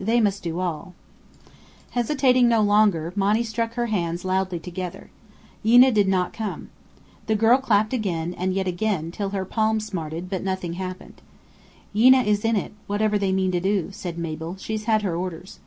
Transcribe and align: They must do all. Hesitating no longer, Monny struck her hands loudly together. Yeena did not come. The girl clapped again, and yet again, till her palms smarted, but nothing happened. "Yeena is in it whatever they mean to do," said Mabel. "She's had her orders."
They 0.00 0.20
must 0.20 0.42
do 0.42 0.58
all. 0.58 0.94
Hesitating 1.90 2.48
no 2.48 2.60
longer, 2.60 3.12
Monny 3.14 3.44
struck 3.44 3.74
her 3.74 3.86
hands 3.86 4.24
loudly 4.24 4.58
together. 4.58 5.10
Yeena 5.64 5.94
did 5.94 6.08
not 6.08 6.32
come. 6.32 6.70
The 7.28 7.36
girl 7.36 7.58
clapped 7.58 7.92
again, 7.92 8.34
and 8.34 8.52
yet 8.52 8.66
again, 8.66 9.12
till 9.12 9.28
her 9.30 9.44
palms 9.44 9.86
smarted, 9.86 10.28
but 10.28 10.42
nothing 10.42 10.72
happened. 10.72 11.22
"Yeena 11.94 12.24
is 12.24 12.44
in 12.44 12.56
it 12.56 12.72
whatever 12.88 13.16
they 13.16 13.30
mean 13.30 13.52
to 13.52 13.60
do," 13.60 13.90
said 13.92 14.18
Mabel. 14.18 14.56
"She's 14.56 14.86
had 14.86 15.02
her 15.02 15.14
orders." 15.14 15.60